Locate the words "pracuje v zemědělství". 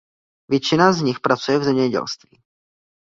1.19-2.41